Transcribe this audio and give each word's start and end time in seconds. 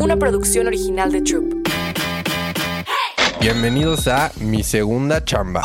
una 0.00 0.16
producción 0.16 0.66
original 0.66 1.12
de 1.12 1.20
Troop. 1.20 1.68
Bienvenidos 3.38 4.08
a 4.08 4.32
Mi 4.40 4.62
Segunda 4.62 5.22
Chamba, 5.22 5.62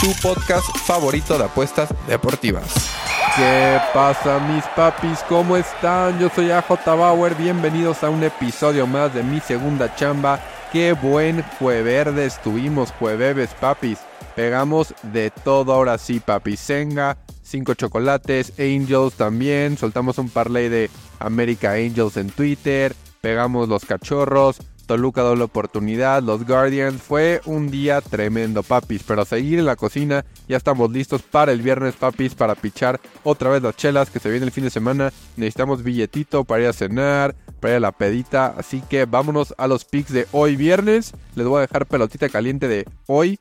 tu 0.00 0.12
podcast 0.22 0.66
favorito 0.78 1.36
de 1.36 1.44
apuestas 1.44 1.92
deportivas. 2.06 2.88
¿Qué 3.34 3.78
pasa 3.92 4.38
mis 4.38 4.64
papis? 4.76 5.18
¿Cómo 5.28 5.56
están? 5.56 6.18
Yo 6.20 6.30
soy 6.34 6.52
AJ 6.52 6.84
Bauer, 6.86 7.34
bienvenidos 7.34 8.04
a 8.04 8.10
un 8.10 8.22
episodio 8.22 8.86
más 8.86 9.12
de 9.14 9.24
Mi 9.24 9.40
Segunda 9.40 9.94
Chamba. 9.96 10.40
Qué 10.72 10.92
buen 10.92 11.42
jueves 11.58 12.40
tuvimos, 12.42 12.92
jueves 12.92 13.50
papis. 13.60 13.98
Pegamos 14.36 14.94
de 15.02 15.30
todo 15.30 15.72
ahora 15.72 15.98
sí, 15.98 16.20
papis. 16.20 16.60
Senga, 16.60 17.16
5 17.42 17.74
chocolates, 17.74 18.52
Angels 18.60 19.14
también. 19.14 19.76
Soltamos 19.76 20.18
un 20.18 20.28
parlay 20.28 20.68
de 20.68 20.88
America 21.18 21.72
Angels 21.72 22.16
en 22.16 22.30
Twitter. 22.30 22.94
Pegamos 23.20 23.68
los 23.68 23.84
cachorros. 23.84 24.60
Toluca 24.86 25.22
doble 25.22 25.44
oportunidad, 25.44 26.20
los 26.20 26.44
Guardians. 26.44 27.00
Fue 27.00 27.40
un 27.44 27.70
día 27.70 28.00
tremendo, 28.00 28.64
papis. 28.64 29.04
Pero 29.06 29.22
a 29.22 29.24
seguir 29.24 29.60
en 29.60 29.66
la 29.66 29.76
cocina, 29.76 30.24
ya 30.48 30.56
estamos 30.56 30.90
listos 30.90 31.22
para 31.22 31.52
el 31.52 31.62
viernes, 31.62 31.94
papis, 31.94 32.34
para 32.34 32.56
pichar 32.56 32.98
otra 33.22 33.50
vez 33.50 33.62
las 33.62 33.76
chelas 33.76 34.10
que 34.10 34.18
se 34.18 34.30
viene 34.30 34.46
el 34.46 34.52
fin 34.52 34.64
de 34.64 34.70
semana. 34.70 35.12
Necesitamos 35.36 35.84
billetito 35.84 36.42
para 36.42 36.62
ir 36.62 36.68
a 36.68 36.72
cenar, 36.72 37.36
para 37.60 37.74
ir 37.74 37.76
a 37.76 37.80
la 37.80 37.92
pedita. 37.92 38.54
Así 38.58 38.82
que 38.88 39.04
vámonos 39.04 39.54
a 39.58 39.68
los 39.68 39.84
picks 39.84 40.12
de 40.12 40.26
hoy 40.32 40.56
viernes. 40.56 41.12
Les 41.36 41.46
voy 41.46 41.58
a 41.58 41.60
dejar 41.60 41.86
pelotita 41.86 42.28
caliente 42.28 42.66
de 42.66 42.84
hoy. 43.06 43.38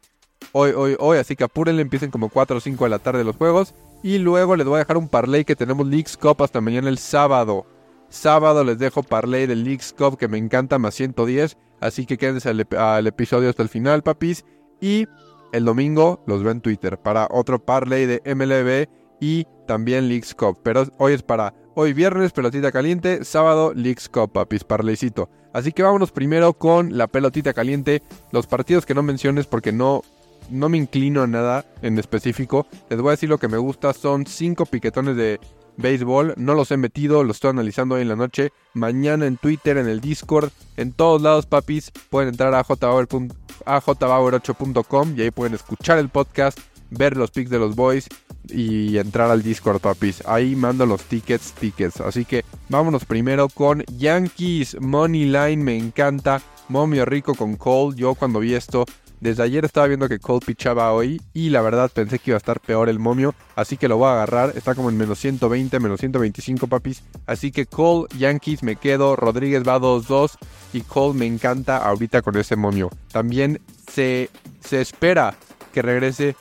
Hoy, 0.52 0.72
hoy, 0.76 0.98
hoy. 1.00 1.18
Así 1.18 1.36
que 1.36 1.46
apúrenle, 1.46 1.82
empiecen 1.82 2.12
como 2.12 2.30
4 2.30 2.58
o 2.58 2.60
5 2.60 2.84
de 2.84 2.90
la 2.92 3.00
tarde 3.00 3.24
los 3.24 3.38
juegos. 3.38 3.74
Y 4.04 4.20
luego 4.20 4.56
les 4.56 4.68
voy 4.68 4.76
a 4.76 4.80
dejar 4.80 4.98
un 4.98 5.10
parlay 5.10 5.46
que 5.46 5.56
tenemos 5.56 5.88
Leagues 5.88 6.16
Cup 6.16 6.44
hasta 6.44 6.62
mañana 6.62 6.90
el 6.90 7.00
sábado. 7.00 7.66
Sábado 8.10 8.64
les 8.64 8.80
dejo 8.80 9.04
parlay 9.04 9.46
del 9.46 9.64
Leagues 9.64 9.94
Cup 9.98 10.18
que 10.18 10.28
me 10.28 10.38
encanta 10.38 10.80
más 10.80 10.96
110. 10.96 11.58
Así 11.80 12.06
que 12.06 12.18
quédense 12.18 12.50
al, 12.50 13.08
episodio 13.08 13.50
hasta 13.50 13.64
el 13.64 13.70
final, 13.70 14.04
papis. 14.04 14.46
Y 14.82 15.08
el 15.54 15.66
domingo 15.66 16.24
los 16.26 16.44
veo 16.44 16.52
en 16.52 16.62
Twitter 16.62 16.98
para 16.98 17.28
otro 17.32 17.64
parlay 17.64 18.06
de 18.06 18.22
MLB 18.26 18.90
y 19.22 19.46
también 19.68 20.10
Leagues 20.10 20.34
Cup. 20.34 20.60
Pero 20.64 20.86
hoy 20.98 21.14
es 21.14 21.24
para 21.24 21.54
hoy 21.76 21.94
viernes, 21.94 22.32
pelotita 22.32 22.72
caliente. 22.72 23.24
Sábado, 23.24 23.74
Leagues 23.74 24.10
Cup, 24.10 24.32
papis, 24.32 24.64
parlaycito. 24.64 25.30
Así 25.54 25.72
que 25.72 25.84
vámonos 25.84 26.12
primero 26.12 26.54
con 26.54 26.98
la 26.98 27.08
pelotita 27.08 27.54
caliente. 27.54 28.02
Los 28.32 28.48
partidos 28.48 28.86
que 28.86 28.96
no 28.96 29.04
menciones 29.04 29.46
porque 29.46 29.72
no 29.72 30.02
no 30.50 30.70
me 30.70 30.78
inclino 30.78 31.24
a 31.24 31.28
nada 31.28 31.66
en 31.82 32.00
específico. 32.00 32.68
Les 32.90 33.00
voy 33.00 33.10
a 33.10 33.12
decir 33.12 33.30
lo 33.30 33.38
que 33.38 33.48
me 33.48 33.58
gusta. 33.58 33.94
Son 33.94 34.26
cinco 34.26 34.66
piquetones 34.66 35.16
de 35.16 35.40
béisbol. 35.78 36.34
No 36.38 36.54
los 36.54 36.72
he 36.72 36.78
metido, 36.78 37.24
los 37.24 37.38
estoy 37.38 37.52
analizando 37.52 37.96
hoy 37.96 38.02
en 38.02 38.10
la 38.10 38.16
noche. 38.16 38.52
Mañana 38.74 39.26
en 39.26 39.38
Twitter, 39.38 39.78
en 39.78 39.88
el 39.88 40.02
Discord, 40.02 40.50
en 40.78 40.92
todos 40.92 41.22
lados, 41.22 41.46
papis. 41.46 41.92
Pueden 42.10 42.30
entrar 42.30 42.54
a 42.54 42.64
jbauer8.com 42.64 45.14
y 45.18 45.22
ahí 45.22 45.32
pueden 45.32 45.54
escuchar 45.54 45.98
el 45.98 46.10
podcast, 46.10 46.60
ver 46.90 47.18
los 47.18 47.32
picks 47.32 47.50
de 47.50 47.60
los 47.60 47.76
boys 47.76 48.08
y 48.50 48.98
entrar 48.98 49.32
al 49.32 49.42
Discord, 49.42 49.80
papis. 49.80 50.24
Ahí 50.26 50.56
mando 50.56 50.86
los 50.86 51.04
tickets, 51.04 51.54
tickets. 51.54 52.02
Así 52.02 52.26
que 52.26 52.44
vámonos 52.68 53.06
primero 53.06 53.48
con 53.50 53.84
Yankees 53.98 54.78
Money 54.80 55.26
Line. 55.26 55.64
Me 55.64 55.78
encanta. 55.78 56.42
Momio 56.68 57.06
rico 57.06 57.34
con 57.34 57.56
Cole. 57.56 57.96
Yo 57.96 58.16
cuando 58.16 58.40
vi 58.40 58.54
esto 58.54 58.86
desde 59.20 59.44
ayer 59.44 59.66
estaba 59.66 59.88
viendo 59.88 60.08
que 60.08 60.20
Cole 60.20 60.46
pichaba 60.46 60.92
hoy 60.94 61.22
y 61.34 61.50
la 61.50 61.62
verdad 61.62 61.92
pensé 61.94 62.20
que 62.20 62.32
iba 62.32 62.38
a 62.38 62.40
estar 62.40 62.60
peor 62.60 62.90
el 62.90 63.00
momio, 63.00 63.36
así 63.56 63.78
que 63.78 63.88
lo 63.88 63.98
voy 63.98 64.08
a 64.08 64.14
agarrar. 64.14 64.54
Está 64.56 64.76
como 64.76 64.90
en 64.90 64.98
menos 64.98 65.20
120, 65.20 65.80
menos 65.80 66.00
125 66.00 66.68
papis. 66.68 67.04
Así 67.26 67.52
que 67.52 67.66
Cole, 67.66 68.08
Yankees 68.18 68.64
me 68.64 68.76
quedo, 68.76 69.16
Rodríguez 69.16 69.68
va 69.68 69.80
2-2 69.80 70.38
y 70.74 70.82
Cole 70.82 71.18
me 71.18 71.26
encanta 71.26 71.78
ahorita 71.78 72.22
con 72.22 72.38
ese 72.38 72.56
momio. 72.56 72.90
También 73.12 73.60
se, 73.92 74.30
se 74.62 74.82
espera 74.82 75.36
que 75.74 75.82
regrese 75.82 76.36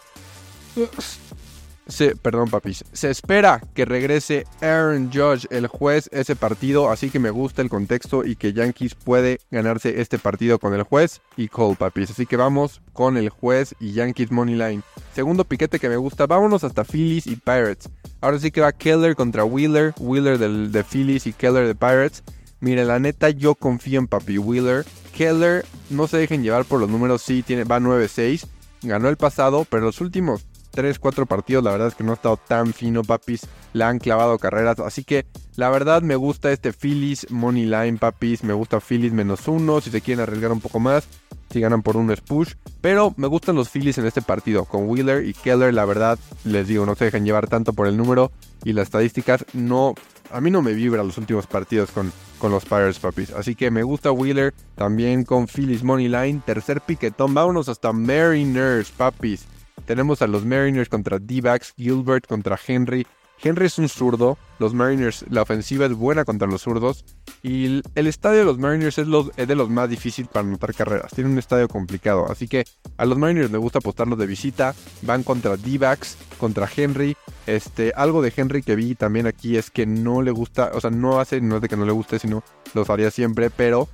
se, 1.89 2.15
perdón, 2.15 2.51
papis. 2.51 2.85
Se 2.93 3.11
espera 3.11 3.63
que 3.75 3.87
regrese 3.87 4.45
Aaron 4.61 5.11
Judge, 5.11 5.47
el 5.51 5.67
juez, 5.67 6.11
ese 6.13 6.37
partido. 6.37 6.91
Así 6.91 7.09
que 7.09 7.19
me 7.19 7.31
gusta 7.31 7.63
el 7.63 7.71
contexto 7.71 8.25
y 8.25 8.37
que 8.37 8.53
Yankees 8.53 8.95
puede 8.95 9.41
ganarse 9.51 10.01
este 10.01 10.19
partido 10.19 10.59
con 10.59 10.75
el 10.75 10.83
juez 10.83 11.23
y 11.37 11.49
Cole, 11.49 11.77
papis. 11.77 12.11
Así 12.11 12.27
que 12.27 12.37
vamos 12.37 12.83
con 12.93 13.17
el 13.17 13.31
juez 13.31 13.75
y 13.81 13.93
Yankees 13.93 14.31
Money 14.31 14.55
Line. 14.55 14.83
Segundo 15.15 15.45
piquete 15.45 15.79
que 15.79 15.89
me 15.89 15.97
gusta. 15.97 16.27
Vámonos 16.27 16.63
hasta 16.63 16.85
Phillies 16.85 17.27
y 17.27 17.37
Pirates. 17.37 17.89
Ahora 18.21 18.39
sí 18.39 18.51
que 18.51 18.61
va 18.61 18.73
Keller 18.73 19.17
contra 19.17 19.45
Wheeler. 19.45 19.95
Wheeler 19.99 20.39
del, 20.39 20.71
de 20.71 20.85
Phillies 20.85 21.27
y 21.27 21.33
Keller 21.33 21.67
de 21.67 21.75
Pirates. 21.75 22.23
Mire, 22.61 22.85
la 22.85 22.99
neta, 22.99 23.31
yo 23.31 23.55
confío 23.55 23.99
en 23.99 24.09
Papi 24.09 24.37
Wheeler. 24.37 24.85
Keller, 25.17 25.65
no 25.89 26.07
se 26.07 26.19
dejen 26.19 26.43
llevar 26.43 26.67
por 26.67 26.81
los 26.81 26.91
números. 26.91 27.23
Sí, 27.23 27.43
tiene, 27.43 27.65
va 27.65 27.81
9-6. 27.81 28.47
Ganó 28.83 29.09
el 29.09 29.17
pasado, 29.17 29.67
pero 29.69 29.85
los 29.87 30.01
últimos 30.01 30.47
3, 30.79 31.01
4 31.01 31.27
partidos, 31.27 31.65
la 31.65 31.73
verdad 31.73 31.89
es 31.89 31.97
que 31.97 32.05
no 32.05 32.13
ha 32.13 32.15
estado 32.15 32.37
tan 32.37 32.73
fino, 32.73 33.03
papis. 33.03 33.49
Le 33.73 33.83
han 33.83 33.99
clavado 33.99 34.39
carreras. 34.39 34.79
Así 34.79 35.03
que 35.03 35.27
la 35.57 35.71
verdad 35.71 36.03
me 36.03 36.15
gusta 36.15 36.53
este 36.53 36.73
Phillies 36.73 37.33
Money 37.33 37.65
Line, 37.65 37.99
papis. 37.99 38.45
Me 38.45 38.53
gusta 38.53 38.79
Phillies 38.79 39.13
menos 39.13 39.49
uno. 39.49 39.81
Si 39.81 39.91
se 39.91 40.01
quieren 40.01 40.23
arriesgar 40.23 40.53
un 40.53 40.61
poco 40.61 40.79
más, 40.79 41.09
si 41.51 41.59
ganan 41.59 41.83
por 41.83 41.97
un 41.97 42.15
push. 42.25 42.53
Pero 42.81 43.13
me 43.17 43.27
gustan 43.27 43.57
los 43.57 43.71
Phillies 43.71 43.99
en 43.99 44.07
este 44.07 44.23
partido. 44.23 44.67
Con 44.67 44.89
Wheeler 44.89 45.27
y 45.27 45.33
Keller, 45.33 45.75
la 45.75 45.85
verdad, 45.85 46.17
les 46.45 46.69
digo, 46.69 46.87
no 46.87 46.95
se 46.95 47.07
dejan 47.07 47.25
llevar 47.25 47.49
tanto 47.49 47.73
por 47.73 47.89
el 47.89 47.97
número 47.97 48.31
y 48.63 48.73
las 48.73 48.85
estadísticas. 48.85 49.47
No, 49.55 49.97
a 50.31 50.41
mí 50.41 50.53
no 50.53 50.63
me 50.63 50.75
vibra 50.75 51.03
los 51.03 51.19
últimos 51.19 51.49
partidos 51.49 51.91
con, 51.91 52.13
con 52.39 52.53
los 52.53 52.65
Pirates, 52.65 53.01
papis. 53.01 53.33
Así 53.33 53.57
que 53.57 53.73
me 53.73 53.83
gusta 53.83 54.13
Wheeler 54.13 54.55
también 54.77 55.25
con 55.25 55.49
Phillies 55.49 55.83
Money 55.83 56.07
Line. 56.07 56.41
Tercer 56.47 56.83
piquetón, 56.83 57.35
vámonos 57.35 57.69
hasta 57.69 57.93
Mariners, 57.93 58.93
papis. 58.93 59.45
Tenemos 59.89 60.21
a 60.21 60.27
los 60.27 60.45
Mariners 60.45 60.91
contra 60.91 61.19
D-backs, 61.19 61.73
Gilbert 61.79 62.27
contra 62.27 62.61
Henry. 62.67 63.07
Henry 63.43 63.65
es 63.65 63.79
un 63.79 63.89
zurdo, 63.89 64.37
los 64.59 64.75
Mariners, 64.75 65.25
la 65.31 65.41
ofensiva 65.41 65.87
es 65.87 65.95
buena 65.95 66.27
contra 66.27 66.47
los 66.47 66.61
zurdos. 66.61 67.07
Y 67.43 67.81
el 67.95 68.07
estadio 68.07 68.41
de 68.41 68.45
los 68.45 68.59
Mariners 68.59 68.99
es, 68.99 69.07
de 69.07 69.55
los 69.55 69.71
más 69.71 69.89
difíciles 69.89 70.31
para 70.31 70.47
anotar 70.47 70.75
carreras, 70.75 71.11
tiene 71.13 71.31
un 71.31 71.39
estadio 71.39 71.69
complicado, 71.69 72.31
así 72.31 72.49
que 72.49 72.67
a 72.99 73.07
los 73.07 73.17
Mariners 73.17 73.51
les 73.51 73.61
gusta 73.63 73.79
apostarlos 73.79 74.19
de 74.19 74.27
visita, 74.27 74.75
van 75.01 75.23
contra 75.23 75.57
D-backs, 75.57 76.19
contra 76.37 76.69
Henry, 76.77 77.17
este, 77.47 77.95
algo 77.97 78.21
de 78.21 78.31
Henry 78.37 78.63
que 78.63 78.77
vi 78.77 78.95
también 78.95 79.27
aquí 79.27 79.57
es 79.57 79.71
que 79.71 79.87
no 79.87 80.21
le 80.21 80.33
gusta, 80.33 80.71
o 80.75 80.83
sea, 80.83 80.91
no 80.91 81.19
hace, 81.19 81.41
no 81.41 81.57
es 81.57 81.63
de 81.63 81.69
que 81.71 81.79
no 81.79 81.87
le 81.87 81.93
guste, 81.93 82.19
sino 82.19 82.45
los 82.75 82.91
haría 82.91 83.11
siempre, 83.11 83.49
pero 83.49 83.89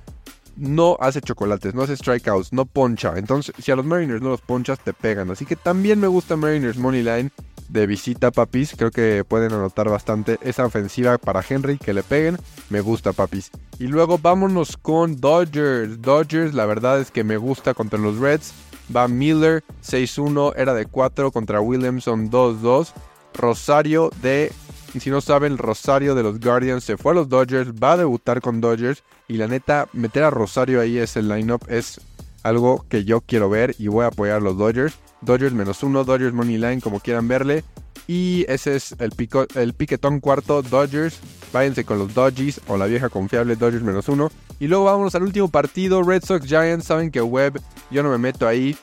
no 0.57 0.97
hace 0.99 1.21
chocolates, 1.21 1.73
no 1.73 1.83
hace 1.83 1.97
strikeouts, 1.97 2.53
no 2.53 2.65
poncha. 2.65 3.13
Entonces, 3.17 3.53
si 3.59 3.71
a 3.71 3.75
los 3.75 3.85
Mariners 3.85 4.21
no 4.21 4.29
los 4.29 4.41
ponchas, 4.41 4.79
te 4.79 4.93
pegan. 4.93 5.31
Así 5.31 5.45
que 5.45 5.55
también 5.55 5.99
me 5.99 6.07
gusta 6.07 6.35
Mariners 6.35 6.77
Money 6.77 7.03
Line 7.03 7.31
de 7.69 7.87
visita, 7.87 8.31
papis. 8.31 8.73
Creo 8.77 8.91
que 8.91 9.23
pueden 9.27 9.53
anotar 9.53 9.89
bastante 9.89 10.37
esa 10.41 10.65
ofensiva 10.65 11.17
para 11.17 11.43
Henry, 11.47 11.77
que 11.77 11.93
le 11.93 12.03
peguen. 12.03 12.37
Me 12.69 12.81
gusta, 12.81 13.13
papis. 13.13 13.51
Y 13.79 13.87
luego 13.87 14.17
vámonos 14.17 14.77
con 14.77 15.19
Dodgers. 15.19 16.01
Dodgers, 16.01 16.53
la 16.53 16.65
verdad 16.65 16.99
es 16.99 17.11
que 17.11 17.23
me 17.23 17.37
gusta 17.37 17.73
contra 17.73 17.99
los 17.99 18.17
Reds. 18.17 18.53
Va 18.95 19.07
Miller 19.07 19.63
6-1, 19.83 20.53
era 20.55 20.73
de 20.73 20.85
4 20.85 21.31
contra 21.31 21.59
Williamson 21.59 22.29
2-2. 22.29 22.93
Rosario 23.33 24.11
de 24.21 24.51
y 24.95 25.01
si 25.01 25.09
no 25.09 25.19
saben, 25.19 25.57
Rosario 25.57 26.15
de 26.15 26.23
los 26.23 26.39
Guardians 26.39 26.85
se 26.85 26.95
fue 26.95 27.11
a 27.11 27.15
los 27.15 27.27
Dodgers, 27.27 27.73
va 27.73 27.93
a 27.93 27.97
debutar 27.97 28.39
con 28.39 28.61
Dodgers. 28.61 29.03
Y 29.27 29.35
la 29.35 29.47
neta, 29.47 29.89
meter 29.91 30.23
a 30.23 30.29
Rosario 30.29 30.79
ahí 30.79 30.97
es 30.97 31.17
el 31.17 31.27
lineup, 31.27 31.69
es 31.69 31.99
algo 32.43 32.85
que 32.87 33.03
yo 33.03 33.19
quiero 33.19 33.49
ver 33.49 33.75
y 33.77 33.89
voy 33.89 34.05
a 34.05 34.07
apoyar 34.07 34.37
a 34.37 34.39
los 34.39 34.57
Dodgers. 34.57 34.95
Dodgers 35.19 35.53
menos 35.53 35.83
uno, 35.83 36.05
Dodgers 36.05 36.33
Money 36.33 36.57
Line, 36.57 36.79
como 36.79 37.01
quieran 37.01 37.27
verle. 37.27 37.65
Y 38.07 38.45
ese 38.47 38.77
es 38.77 38.95
el, 38.99 39.11
pico, 39.11 39.45
el 39.55 39.73
piquetón 39.73 40.21
cuarto, 40.21 40.61
Dodgers. 40.61 41.19
Váyanse 41.51 41.83
con 41.83 41.99
los 41.99 42.13
Dodgers 42.13 42.61
o 42.67 42.77
la 42.77 42.85
vieja 42.85 43.09
confiable 43.09 43.57
Dodgers 43.57 43.83
menos 43.83 44.07
uno. 44.07 44.31
Y 44.61 44.67
luego 44.67 44.85
vamos 44.85 45.13
al 45.15 45.23
último 45.23 45.49
partido, 45.49 46.03
Red 46.03 46.23
Sox 46.23 46.45
Giants. 46.47 46.85
Saben 46.85 47.11
que 47.11 47.21
Webb, 47.21 47.59
yo 47.91 48.01
no 48.01 48.11
me 48.11 48.17
meto 48.17 48.47
ahí. 48.47 48.77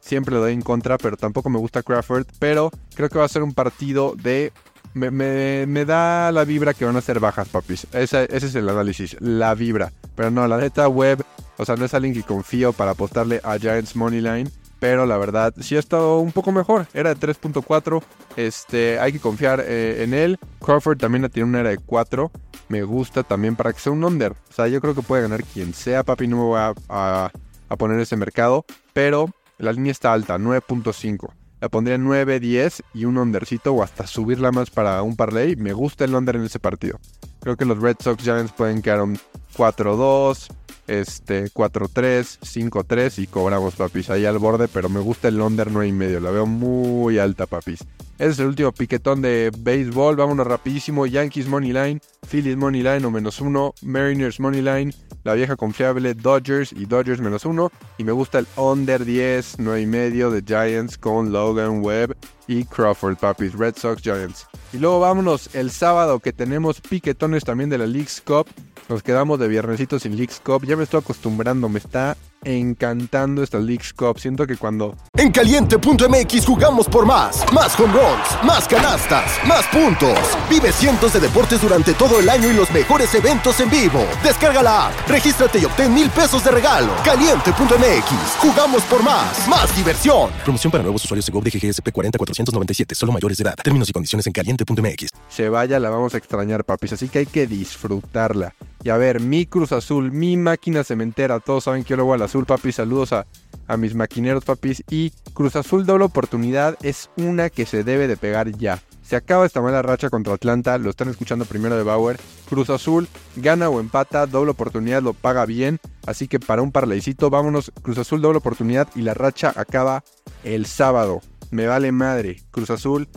Siempre 0.00 0.34
lo 0.34 0.40
doy 0.40 0.54
en 0.54 0.62
contra, 0.62 0.96
pero 0.96 1.18
tampoco 1.18 1.50
me 1.50 1.58
gusta 1.58 1.82
Crawford. 1.82 2.26
Pero 2.38 2.70
creo 2.94 3.10
que 3.10 3.18
va 3.18 3.26
a 3.26 3.28
ser 3.28 3.42
un 3.42 3.52
partido 3.52 4.14
de 4.16 4.52
me, 4.98 5.84
da 5.84 6.32
la 6.32 6.44
vibra 6.44 6.74
que 6.74 6.84
van 6.84 6.96
a 6.96 7.00
ser 7.00 7.20
bajas, 7.20 7.48
papis. 7.48 7.86
Ese, 7.92 8.28
es 8.30 8.54
el 8.54 8.68
análisis, 8.68 9.16
la 9.20 9.54
vibra. 9.54 9.92
Pero 10.14 10.30
no, 10.30 10.46
la 10.46 10.58
neta 10.58 10.88
web, 10.88 11.24
o 11.56 11.64
sea, 11.64 11.76
no 11.76 11.84
es 11.84 11.94
alguien 11.94 12.14
que 12.14 12.22
confío 12.22 12.72
para 12.72 12.92
apostarle 12.92 13.40
a 13.44 13.58
Giants 13.58 13.96
Moneyline. 13.96 14.50
Pero 14.80 15.06
la 15.06 15.16
verdad, 15.18 15.54
sí 15.60 15.74
ha 15.76 15.80
estado 15.80 16.18
un 16.18 16.30
poco 16.30 16.52
mejor. 16.52 16.86
Era 16.94 17.12
de 17.12 17.20
3.4. 17.20 18.02
Este, 18.36 19.00
hay 19.00 19.12
que 19.12 19.18
confiar 19.18 19.64
eh, 19.66 20.04
en 20.04 20.14
él. 20.14 20.38
Crawford 20.64 20.98
también 20.98 21.28
tiene 21.30 21.48
una 21.48 21.60
era 21.60 21.70
de 21.70 21.78
4. 21.78 22.30
Me 22.68 22.82
gusta 22.82 23.24
también 23.24 23.56
para 23.56 23.72
que 23.72 23.80
sea 23.80 23.92
un 23.92 24.04
under. 24.04 24.32
O 24.32 24.52
sea, 24.52 24.68
yo 24.68 24.80
creo 24.80 24.94
que 24.94 25.02
puede 25.02 25.22
ganar 25.22 25.42
quien 25.42 25.74
sea, 25.74 26.04
papi. 26.04 26.28
No 26.28 26.36
me 26.36 26.42
voy 26.42 26.60
a, 26.60 27.32
a 27.68 27.76
poner 27.76 27.98
ese 27.98 28.16
mercado. 28.16 28.64
Pero 28.92 29.30
la 29.58 29.72
línea 29.72 29.90
está 29.90 30.12
alta, 30.12 30.38
9.5. 30.38 31.30
La 31.60 31.68
pondría 31.68 31.98
9, 31.98 32.38
10 32.38 32.82
y 32.94 33.04
un 33.04 33.18
undercito 33.18 33.72
o 33.72 33.82
hasta 33.82 34.06
subirla 34.06 34.52
más 34.52 34.70
para 34.70 35.02
un 35.02 35.16
parlay. 35.16 35.56
Me 35.56 35.72
gusta 35.72 36.04
el 36.04 36.14
under 36.14 36.36
en 36.36 36.44
ese 36.44 36.60
partido. 36.60 37.00
Creo 37.40 37.56
que 37.56 37.64
los 37.64 37.80
Red 37.80 37.96
Sox 38.00 38.22
Giants 38.22 38.52
pueden 38.52 38.80
quedar 38.80 39.02
un 39.02 39.18
4-2, 39.56 40.48
este, 40.88 41.50
4-3, 41.50 42.38
5-3 42.40 43.22
y 43.22 43.26
cobramos, 43.26 43.76
papis. 43.76 44.10
Ahí 44.10 44.24
al 44.24 44.38
borde, 44.38 44.68
pero 44.68 44.88
me 44.88 45.00
gusta 45.00 45.28
el 45.28 45.40
under 45.40 45.70
9 45.70 45.86
y 45.86 45.92
medio. 45.92 46.20
La 46.20 46.30
veo 46.30 46.46
muy 46.46 47.18
alta, 47.18 47.46
papis. 47.46 47.80
Ese 48.18 48.30
es 48.30 48.38
el 48.40 48.46
último 48.46 48.72
piquetón 48.72 49.22
de 49.22 49.52
béisbol. 49.56 50.16
Vámonos 50.16 50.46
rapidísimo. 50.46 51.06
Yankees 51.06 51.46
Money 51.46 51.72
Line, 51.72 52.00
Phillies 52.28 52.56
Money 52.56 52.82
Line 52.82 53.04
o 53.04 53.12
menos 53.12 53.40
uno, 53.40 53.74
Mariners 53.82 54.40
Money 54.40 54.60
Line, 54.60 54.92
la 55.22 55.34
vieja 55.34 55.54
confiable 55.54 56.14
Dodgers 56.14 56.72
y 56.72 56.86
Dodgers 56.86 57.20
menos 57.20 57.44
uno. 57.44 57.70
Y 57.96 58.02
me 58.02 58.10
gusta 58.10 58.40
el 58.40 58.46
under 58.56 59.04
10, 59.04 59.56
9 59.58 59.82
y 59.82 59.86
medio 59.86 60.30
de 60.32 60.42
Giants 60.42 60.98
con 60.98 61.30
Logan 61.30 61.80
Webb 61.80 62.16
y 62.48 62.64
Crawford, 62.64 63.18
papis. 63.18 63.52
Red 63.52 63.76
Sox 63.76 64.02
Giants. 64.02 64.46
Y 64.72 64.78
luego 64.78 65.00
vámonos 65.00 65.54
el 65.54 65.70
sábado 65.70 66.18
que 66.18 66.32
tenemos 66.32 66.80
piquetones 66.80 67.44
también 67.44 67.70
de 67.70 67.78
la 67.78 67.86
League's 67.86 68.20
Cup. 68.20 68.48
Nos 68.88 69.02
quedamos 69.02 69.38
de 69.38 69.48
viernesito 69.48 69.98
sin 69.98 70.16
League's 70.16 70.40
Cup. 70.40 70.64
Ya 70.64 70.76
me 70.76 70.84
estoy 70.84 71.00
acostumbrando, 71.00 71.68
me 71.68 71.78
está 71.78 72.16
encantando 72.44 73.42
esta 73.42 73.58
League's 73.58 73.92
Cup. 73.92 74.18
Siento 74.18 74.46
que 74.46 74.56
cuando... 74.56 74.96
En 75.16 75.30
caliente.mx 75.30 76.46
jugamos 76.46 76.88
por 76.88 77.06
más. 77.06 77.44
Más 77.52 77.78
home 77.78 77.92
runs, 77.92 78.44
más 78.44 78.68
canastas, 78.68 79.38
más 79.46 79.66
puntos. 79.66 80.18
Vive 80.48 80.72
cientos 80.72 81.12
de 81.12 81.20
deportes 81.20 81.60
durante 81.60 81.94
todo 81.94 82.20
el 82.20 82.28
año 82.28 82.48
y 82.50 82.54
los 82.54 82.70
mejores 82.70 83.14
eventos 83.14 83.58
en 83.60 83.70
vivo. 83.70 84.04
Descarga 84.22 84.62
la 84.62 84.88
app, 84.88 85.08
regístrate 85.08 85.58
y 85.58 85.64
obtén 85.64 85.92
mil 85.92 86.08
pesos 86.10 86.44
de 86.44 86.50
regalo. 86.50 86.92
Caliente.mx, 87.04 88.36
jugamos 88.38 88.82
por 88.84 89.02
más. 89.02 89.48
Más 89.48 89.74
diversión. 89.76 90.30
Promoción 90.44 90.70
para 90.70 90.82
nuevos 90.82 91.04
usuarios 91.04 91.26
de 91.26 91.32
GOV 91.32 91.44
de 91.44 91.50
GGSP 91.50 91.90
40497, 91.92 92.94
solo 92.94 93.12
mayores 93.12 93.38
de 93.38 93.42
edad. 93.42 93.56
Términos 93.62 93.88
y 93.88 93.92
condiciones 93.92 94.26
en 94.26 94.32
caliente.mx. 94.32 95.10
Se 95.28 95.48
vaya, 95.48 95.78
la 95.80 95.90
vamos 95.90 96.14
a 96.14 96.18
extrañar, 96.18 96.64
papis. 96.64 96.92
Así 96.92 97.08
que 97.08 97.20
hay 97.20 97.26
que 97.26 97.46
disfrutarla. 97.46 98.54
Y 98.84 98.90
a 98.90 98.96
ver, 98.96 99.20
mi 99.20 99.44
Cruz 99.46 99.72
Azul, 99.72 100.12
mi 100.12 100.36
máquina 100.36 100.84
cementera. 100.84 101.40
Todos 101.40 101.64
saben 101.64 101.82
que 101.82 101.90
yo 101.90 101.96
le 101.96 102.02
voy 102.02 102.14
al 102.14 102.22
azul, 102.28 102.46
papis. 102.46 102.76
Saludos 102.76 103.12
a, 103.12 103.26
a 103.66 103.76
mis 103.76 103.94
maquineros, 103.94 104.44
papis. 104.44 104.82
Y 104.90 105.10
Cruz 105.34 105.56
Azul 105.56 105.86
doble 105.86 106.04
oportunidad 106.04 106.76
es 106.82 107.10
una 107.16 107.50
que 107.50 107.66
se 107.66 107.84
debe 107.84 108.06
de 108.06 108.16
pegar 108.16 108.50
ya. 108.56 108.80
Se 109.02 109.16
acaba 109.16 109.46
esta 109.46 109.62
mala 109.62 109.80
racha 109.80 110.10
contra 110.10 110.34
Atlanta, 110.34 110.76
lo 110.76 110.90
están 110.90 111.08
escuchando 111.08 111.46
primero 111.46 111.76
de 111.76 111.82
Bauer. 111.82 112.20
Cruz 112.48 112.68
Azul 112.68 113.08
gana 113.36 113.70
o 113.70 113.80
empata, 113.80 114.26
doble 114.26 114.50
oportunidad, 114.50 115.02
lo 115.02 115.14
paga 115.14 115.46
bien. 115.46 115.78
Así 116.06 116.28
que 116.28 116.38
para 116.38 116.60
un 116.60 116.72
parlaycito, 116.72 117.30
vámonos. 117.30 117.72
Cruz 117.80 117.96
Azul 117.96 118.20
doble 118.20 118.38
oportunidad 118.38 118.88
y 118.94 119.02
la 119.02 119.14
racha 119.14 119.52
acaba 119.56 120.04
el 120.44 120.66
sábado. 120.66 121.22
Me 121.50 121.66
vale 121.66 121.90
madre. 121.90 122.42
Cruz 122.50 122.68
Azul, 122.68 123.08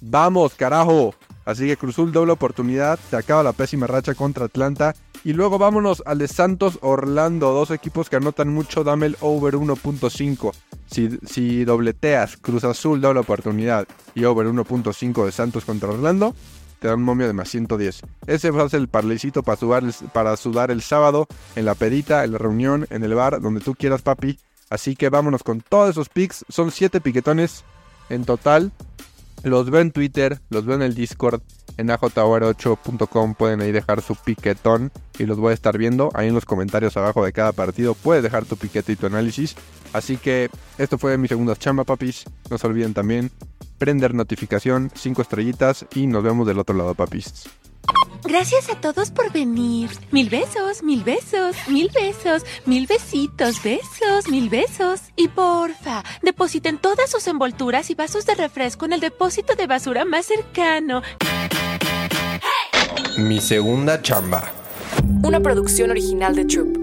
vamos, 0.00 0.54
carajo. 0.54 1.14
Así 1.44 1.66
que 1.66 1.76
Cruz 1.76 1.96
Azul 1.96 2.12
doble 2.12 2.30
oportunidad, 2.32 3.00
se 3.10 3.16
acaba 3.16 3.42
la 3.42 3.52
pésima 3.52 3.88
racha 3.88 4.14
contra 4.14 4.44
Atlanta. 4.44 4.94
Y 5.22 5.34
luego 5.34 5.58
vámonos 5.58 6.02
al 6.06 6.18
de 6.18 6.28
Santos 6.28 6.78
Orlando, 6.80 7.52
dos 7.52 7.70
equipos 7.70 8.08
que 8.08 8.16
anotan 8.16 8.48
mucho, 8.48 8.84
dame 8.84 9.06
el 9.06 9.16
over 9.20 9.54
1.5. 9.54 10.52
Si, 10.90 11.18
si 11.26 11.64
dobleteas 11.64 12.36
Cruz 12.38 12.64
Azul 12.64 13.00
doble 13.00 13.20
oportunidad 13.20 13.86
y 14.14 14.24
over 14.24 14.46
1.5 14.46 15.24
de 15.26 15.32
Santos 15.32 15.64
contra 15.64 15.90
Orlando, 15.90 16.34
te 16.80 16.88
da 16.88 16.94
un 16.94 17.02
momio 17.02 17.26
de 17.26 17.34
más 17.34 17.50
110. 17.50 18.00
Ese 18.26 18.50
va 18.50 18.64
a 18.64 18.68
ser 18.68 18.80
el 18.80 18.88
parlecito 18.88 19.42
para 19.42 19.58
sudar, 19.58 19.84
el, 19.84 19.92
para 20.12 20.36
sudar 20.36 20.70
el 20.70 20.80
sábado, 20.80 21.28
en 21.54 21.66
la 21.66 21.74
pedita, 21.74 22.24
en 22.24 22.32
la 22.32 22.38
reunión, 22.38 22.86
en 22.90 23.04
el 23.04 23.14
bar, 23.14 23.40
donde 23.40 23.60
tú 23.60 23.74
quieras, 23.74 24.02
papi. 24.02 24.38
Así 24.70 24.96
que 24.96 25.10
vámonos 25.10 25.42
con 25.42 25.60
todos 25.60 25.90
esos 25.90 26.08
picks. 26.08 26.46
Son 26.48 26.70
7 26.70 27.00
piquetones 27.00 27.64
en 28.08 28.24
total. 28.24 28.72
Los 29.42 29.70
veo 29.70 29.80
en 29.80 29.90
Twitter, 29.90 30.40
los 30.50 30.66
veo 30.66 30.76
en 30.76 30.82
el 30.82 30.94
Discord, 30.94 31.40
en 31.78 31.88
ajr8.com 31.88 33.34
pueden 33.34 33.62
ahí 33.62 33.72
dejar 33.72 34.02
su 34.02 34.14
piquetón 34.14 34.92
y 35.18 35.24
los 35.24 35.38
voy 35.38 35.52
a 35.52 35.54
estar 35.54 35.78
viendo. 35.78 36.10
Ahí 36.14 36.28
en 36.28 36.34
los 36.34 36.44
comentarios 36.44 36.96
abajo 36.98 37.24
de 37.24 37.32
cada 37.32 37.52
partido 37.52 37.94
puedes 37.94 38.22
dejar 38.22 38.44
tu 38.44 38.56
piquete 38.56 38.92
y 38.92 38.96
tu 38.96 39.06
análisis. 39.06 39.56
Así 39.94 40.18
que 40.18 40.50
esto 40.76 40.98
fue 40.98 41.16
mi 41.16 41.26
segunda 41.26 41.56
chamba, 41.56 41.84
papis. 41.84 42.24
No 42.50 42.58
se 42.58 42.66
olviden 42.66 42.92
también 42.92 43.30
prender 43.78 44.14
notificación, 44.14 44.90
5 44.94 45.22
estrellitas 45.22 45.86
y 45.94 46.06
nos 46.06 46.22
vemos 46.22 46.46
del 46.46 46.58
otro 46.58 46.76
lado, 46.76 46.94
papis. 46.94 47.48
Gracias 48.24 48.68
a 48.68 48.80
todos 48.80 49.10
por 49.10 49.32
venir. 49.32 49.90
Mil 50.10 50.28
besos, 50.28 50.82
mil 50.82 51.02
besos, 51.02 51.56
mil 51.68 51.90
besos, 51.90 52.44
mil 52.66 52.86
besitos, 52.86 53.62
besos, 53.62 54.28
mil 54.28 54.48
besos. 54.48 55.00
Y 55.16 55.28
porfa, 55.28 56.02
depositen 56.22 56.78
todas 56.78 57.10
sus 57.10 57.26
envolturas 57.26 57.90
y 57.90 57.94
vasos 57.94 58.26
de 58.26 58.34
refresco 58.34 58.84
en 58.84 58.92
el 58.92 59.00
depósito 59.00 59.54
de 59.54 59.66
basura 59.66 60.04
más 60.04 60.26
cercano. 60.26 61.02
Mi 63.18 63.40
segunda 63.40 64.00
chamba. 64.02 64.52
Una 65.22 65.40
producción 65.40 65.90
original 65.90 66.34
de 66.34 66.44
Troop. 66.44 66.79